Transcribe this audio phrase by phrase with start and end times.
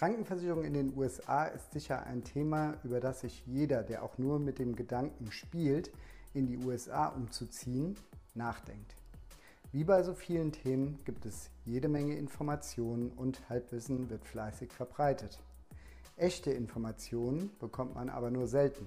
[0.00, 4.38] Krankenversicherung in den USA ist sicher ein Thema, über das sich jeder, der auch nur
[4.38, 5.90] mit dem Gedanken spielt,
[6.32, 7.96] in die USA umzuziehen,
[8.34, 8.94] nachdenkt.
[9.72, 15.38] Wie bei so vielen Themen gibt es jede Menge Informationen und Halbwissen wird fleißig verbreitet.
[16.16, 18.86] Echte Informationen bekommt man aber nur selten.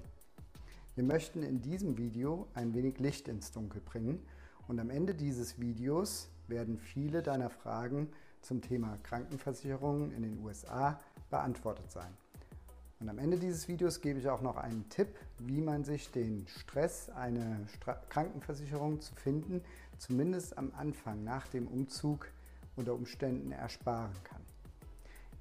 [0.95, 4.25] Wir möchten in diesem Video ein wenig Licht ins Dunkel bringen
[4.67, 8.09] und am Ende dieses Videos werden viele deiner Fragen
[8.43, 10.99] zum Thema Krankenversicherungen in den USA
[11.29, 12.15] beantwortet sein.
[12.99, 16.47] Und am Ende dieses Videos gebe ich auch noch einen Tipp, wie man sich den
[16.47, 19.61] Stress, eine Stra Krankenversicherung zu finden,
[19.97, 22.27] zumindest am Anfang nach dem Umzug
[22.77, 24.41] unter Umständen ersparen kann.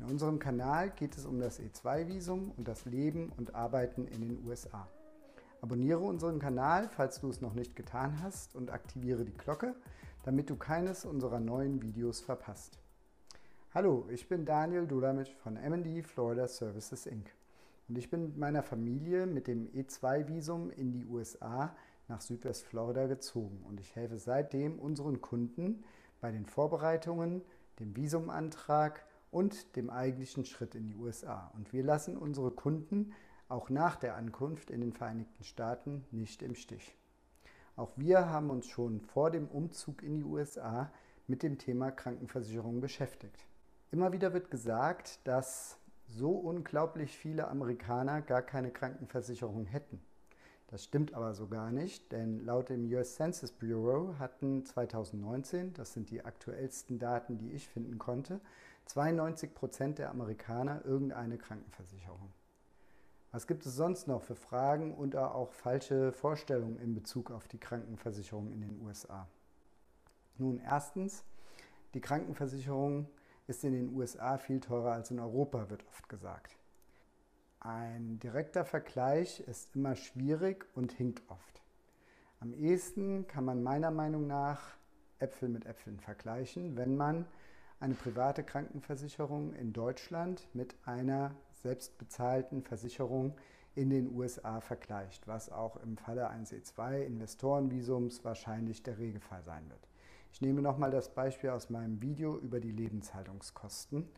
[0.01, 4.45] In unserem Kanal geht es um das E2-Visum und das Leben und Arbeiten in den
[4.45, 4.89] USA.
[5.61, 9.77] Abonniere unseren Kanal, falls du es noch nicht getan hast und aktiviere die Glocke,
[10.25, 12.79] damit du keines unserer neuen Videos verpasst.
[13.75, 17.35] Hallo, ich bin Daniel Dulamic von MD Florida Services Inc.
[17.89, 21.75] Und ich bin mit meiner Familie mit dem E2-Visum in die USA
[22.07, 23.65] nach Südwestflorida gezogen.
[23.67, 25.85] Und ich helfe seitdem unseren Kunden
[26.21, 27.41] bei den Vorbereitungen,
[27.81, 31.51] dem Visumantrag und dem eigentlichen Schritt in die USA.
[31.55, 33.15] Und wir lassen unsere Kunden
[33.49, 36.95] auch nach der Ankunft in den Vereinigten Staaten nicht im Stich.
[37.77, 40.93] Auch wir haben uns schon vor dem Umzug in die USA
[41.27, 43.47] mit dem Thema Krankenversicherung beschäftigt.
[43.93, 45.77] Immer wieder wird gesagt, dass
[46.09, 50.01] so unglaublich viele Amerikaner gar keine Krankenversicherung hätten.
[50.69, 55.93] Das stimmt aber so gar nicht, denn laut dem US Census Bureau hatten 2019, das
[55.93, 58.41] sind die aktuellsten Daten, die ich finden konnte,
[58.87, 62.33] 92 Prozent der Amerikaner irgendeine Krankenversicherung.
[63.31, 67.59] Was gibt es sonst noch für Fragen und auch falsche Vorstellungen in Bezug auf die
[67.59, 69.29] Krankenversicherung in den USA?
[70.39, 71.25] Nun, erstens,
[71.93, 73.07] die Krankenversicherung
[73.47, 76.57] ist in den USA viel teurer als in Europa, wird oft gesagt.
[77.61, 81.63] Ein direkter Vergleich ist immer schwierig und hinkt oft.
[82.41, 84.77] Am ehesten kann man meiner Meinung nach
[85.21, 87.25] Äpfel mit Äpfeln vergleichen, wenn man
[87.79, 93.37] eine private Krankenversicherung in Deutschland mit einer selbstbezahlten Versicherung
[93.75, 99.89] in den USA vergleicht, was auch im Falle eines E2-Investorenvisums wahrscheinlich der Regelfall sein wird.
[100.33, 104.09] Ich nehme nochmal das Beispiel aus meinem Video über die Lebenshaltungskosten.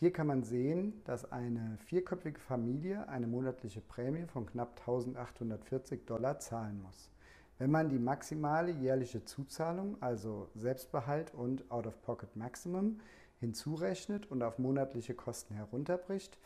[0.00, 6.40] Hier kann man sehen, dass eine vierköpfige Familie eine monatliche Prämie von knapp 1840 Dollar
[6.40, 7.10] zahlen muss.
[7.58, 12.98] Wenn man die maximale jährliche Zuzahlung, also Selbstbehalt und Out-of-Pocket Maximum,
[13.38, 16.36] hinzurechnet und auf monatliche Kosten herunterbricht,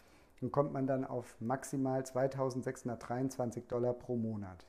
[0.40, 4.66] dann kommt man dann auf maximal 2623 Dollar pro Monat.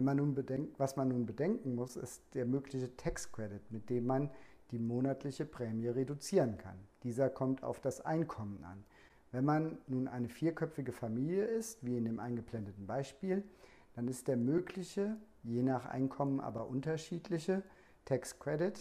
[0.00, 3.90] Wenn man nun bedenkt, was man nun bedenken muss, ist der mögliche Tax Credit, mit
[3.90, 4.30] dem man
[4.70, 6.78] die monatliche Prämie reduzieren kann.
[7.02, 8.82] Dieser kommt auf das Einkommen an.
[9.30, 13.44] Wenn man nun eine vierköpfige Familie ist, wie in dem eingeblendeten Beispiel,
[13.92, 17.62] dann ist der mögliche, je nach Einkommen aber unterschiedliche,
[18.06, 18.80] Tax Credit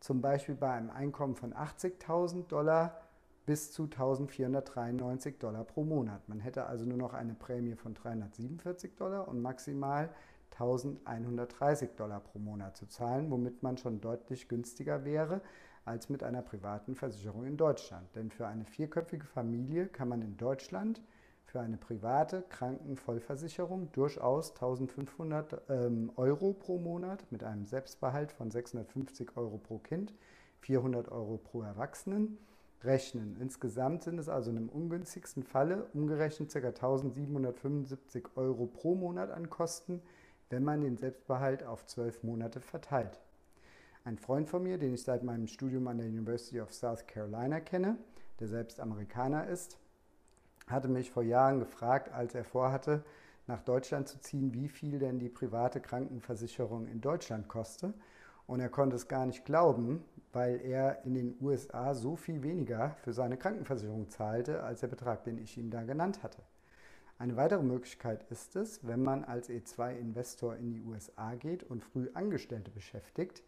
[0.00, 2.98] zum Beispiel bei einem Einkommen von 80.000 Dollar
[3.50, 6.28] bis zu 1493 Dollar pro Monat.
[6.28, 10.08] Man hätte also nur noch eine Prämie von 347 Dollar und maximal
[10.52, 15.40] 1130 Dollar pro Monat zu zahlen, womit man schon deutlich günstiger wäre
[15.84, 18.14] als mit einer privaten Versicherung in Deutschland.
[18.14, 21.02] Denn für eine vierköpfige Familie kann man in Deutschland
[21.44, 29.36] für eine private Krankenvollversicherung durchaus 1500 ähm, Euro pro Monat mit einem Selbstbehalt von 650
[29.36, 30.14] Euro pro Kind,
[30.60, 32.38] 400 Euro pro Erwachsenen
[32.82, 33.36] rechnen.
[33.40, 36.58] Insgesamt sind es also in einem ungünstigsten Falle umgerechnet ca.
[36.58, 40.02] 1775 Euro pro Monat an Kosten,
[40.48, 43.20] wenn man den Selbstbehalt auf zwölf Monate verteilt.
[44.04, 47.60] Ein Freund von mir, den ich seit meinem Studium an der University of South Carolina
[47.60, 47.98] kenne,
[48.40, 49.78] der selbst Amerikaner ist,
[50.66, 53.04] hatte mich vor Jahren gefragt, als er vorhatte,
[53.46, 57.92] nach Deutschland zu ziehen, wie viel denn die private Krankenversicherung in Deutschland koste.
[58.46, 62.96] Und er konnte es gar nicht glauben, weil er in den USA so viel weniger
[63.02, 66.42] für seine Krankenversicherung zahlte, als der Betrag, den ich ihm da genannt hatte.
[67.18, 72.08] Eine weitere Möglichkeit ist es, wenn man als E2-Investor in die USA geht und früh
[72.14, 73.42] Angestellte beschäftigt,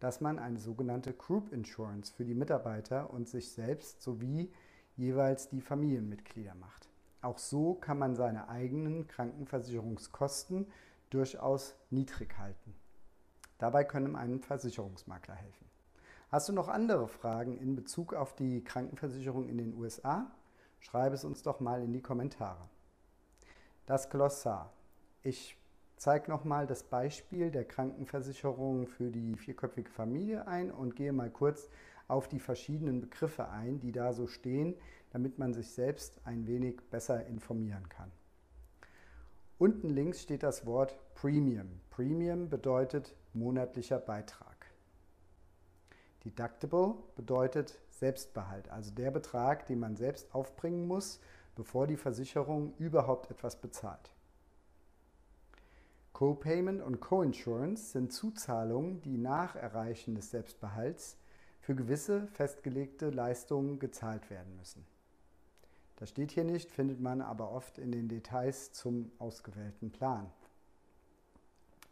[0.00, 4.50] dass man eine sogenannte Group Insurance für die Mitarbeiter und sich selbst sowie
[4.96, 6.88] jeweils die Familienmitglieder macht.
[7.20, 10.66] Auch so kann man seine eigenen Krankenversicherungskosten
[11.10, 12.74] durchaus niedrig halten.
[13.58, 15.66] Dabei können einem Versicherungsmakler helfen.
[16.32, 20.32] Hast du noch andere Fragen in Bezug auf die Krankenversicherung in den USA?
[20.80, 22.70] Schreibe es uns doch mal in die Kommentare.
[23.84, 24.72] Das Glossar.
[25.20, 25.58] Ich
[25.96, 31.68] zeige nochmal das Beispiel der Krankenversicherung für die vierköpfige Familie ein und gehe mal kurz
[32.08, 34.74] auf die verschiedenen Begriffe ein, die da so stehen,
[35.10, 38.10] damit man sich selbst ein wenig besser informieren kann.
[39.58, 41.78] Unten links steht das Wort Premium.
[41.90, 44.51] Premium bedeutet monatlicher Beitrag.
[46.24, 51.20] Deductible bedeutet Selbstbehalt, also der Betrag, den man selbst aufbringen muss,
[51.56, 54.14] bevor die Versicherung überhaupt etwas bezahlt.
[56.12, 61.16] Co-Payment und Co-Insurance sind Zuzahlungen, die nach Erreichen des Selbstbehalts
[61.60, 64.84] für gewisse festgelegte Leistungen gezahlt werden müssen.
[65.96, 70.30] Das steht hier nicht, findet man aber oft in den Details zum ausgewählten Plan.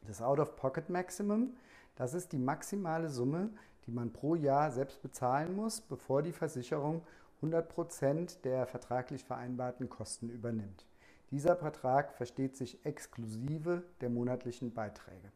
[0.07, 1.55] Das Out-of-Pocket-Maximum,
[1.97, 3.51] das ist die maximale Summe,
[3.87, 7.03] die man pro Jahr selbst bezahlen muss, bevor die Versicherung
[7.43, 10.87] 100% der vertraglich vereinbarten Kosten übernimmt.
[11.31, 15.31] Dieser Vertrag versteht sich exklusive der monatlichen Beiträge.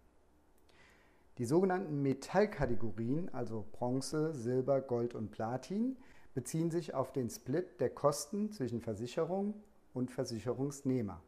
[1.38, 5.96] Die sogenannten Metallkategorien, also Bronze, Silber, Gold und Platin,
[6.34, 9.54] beziehen sich auf den Split der Kosten zwischen Versicherung
[9.92, 11.22] und Versicherungsnehmer.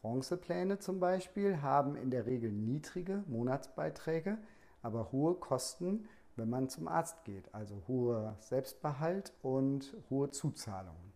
[0.00, 4.38] Bronzepläne zum Beispiel haben in der Regel niedrige Monatsbeiträge,
[4.82, 6.08] aber hohe Kosten,
[6.40, 11.12] wenn man zum Arzt geht, also hoher Selbstbehalt und hohe Zuzahlungen.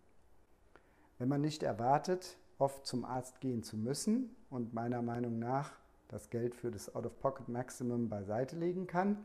[1.19, 5.73] Wenn man nicht erwartet, oft zum Arzt gehen zu müssen und meiner Meinung nach
[6.09, 9.25] das Geld für das Out-of-Pocket-Maximum beiseite legen kann,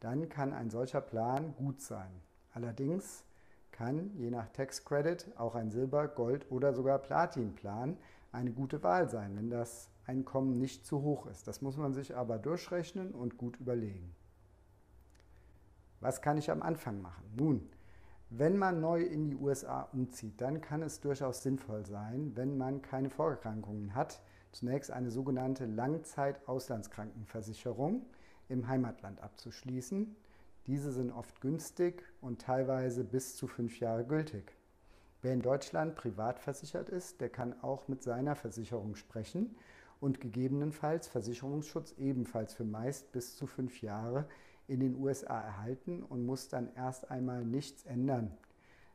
[0.00, 2.10] dann kann ein solcher Plan gut sein.
[2.52, 3.22] Allerdings
[3.70, 7.96] kann je nach Tax Credit auch ein Silber-, Gold- oder sogar Platin-Plan
[8.32, 11.46] eine gute Wahl sein, wenn das Einkommen nicht zu hoch ist.
[11.46, 14.14] Das muss man sich aber durchrechnen und gut überlegen.
[16.00, 17.24] Was kann ich am Anfang machen?
[17.36, 17.68] Nun,
[18.30, 22.82] wenn man neu in die USA umzieht, dann kann es durchaus sinnvoll sein, wenn man
[22.82, 24.20] keine Vorerkrankungen hat,
[24.52, 28.04] zunächst eine sogenannte Langzeit-Auslandskrankenversicherung
[28.48, 30.16] im Heimatland abzuschließen.
[30.66, 34.56] Diese sind oft günstig und teilweise bis zu fünf Jahre gültig.
[35.22, 39.54] Wer in Deutschland privat versichert ist, der kann auch mit seiner Versicherung sprechen
[40.00, 44.26] und gegebenenfalls Versicherungsschutz ebenfalls für meist bis zu fünf Jahre
[44.68, 48.36] in den USA erhalten und muss dann erst einmal nichts ändern.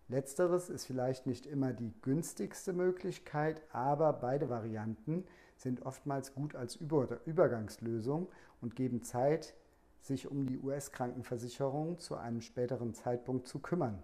[0.08, 5.24] Letzteres ist vielleicht nicht immer die günstigste Möglichkeit, aber beide Varianten
[5.56, 8.28] sind oftmals gut als Übergangslösung
[8.60, 9.54] und geben Zeit,
[10.02, 14.04] sich um die US-Krankenversicherung zu einem späteren Zeitpunkt zu kümmern.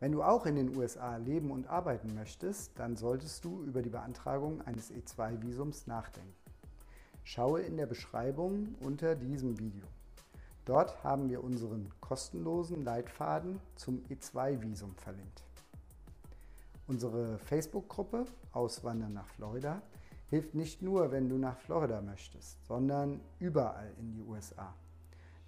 [0.00, 3.88] Wenn du auch in den USA leben und arbeiten möchtest, dann solltest du über die
[3.88, 6.45] Beantragung eines E2-Visums nachdenken.
[7.28, 9.82] Schaue in der Beschreibung unter diesem Video.
[10.64, 15.42] Dort haben wir unseren kostenlosen Leitfaden zum E2-Visum verlinkt.
[16.86, 19.82] Unsere Facebook-Gruppe Auswandern nach Florida
[20.30, 24.72] hilft nicht nur, wenn du nach Florida möchtest, sondern überall in die USA.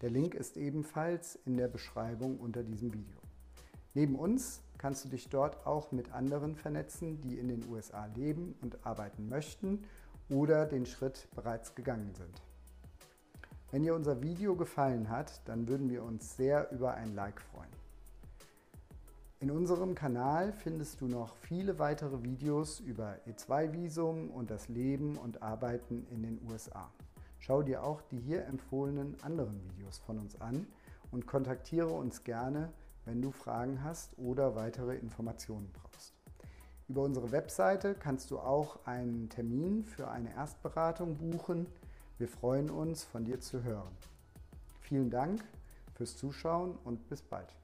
[0.00, 3.20] Der Link ist ebenfalls in der Beschreibung unter diesem Video.
[3.94, 8.56] Neben uns kannst du dich dort auch mit anderen vernetzen, die in den USA leben
[8.62, 9.84] und arbeiten möchten
[10.30, 12.42] oder den Schritt bereits gegangen sind.
[13.70, 17.69] Wenn dir unser Video gefallen hat, dann würden wir uns sehr über ein Like freuen.
[19.40, 25.42] In unserem Kanal findest du noch viele weitere Videos über E2-Visum und das Leben und
[25.42, 26.90] Arbeiten in den USA.
[27.38, 30.66] Schau dir auch die hier empfohlenen anderen Videos von uns an
[31.12, 32.72] und kontaktiere uns gerne,
[33.04, 36.17] wenn du Fragen hast oder weitere Informationen brauchst.
[36.88, 41.66] Über unsere Webseite kannst du auch einen Termin für eine Erstberatung buchen.
[42.16, 43.95] Wir freuen uns, von dir zu hören.
[44.80, 45.45] Vielen Dank
[45.95, 47.57] fürs Zuschauen und bis bald.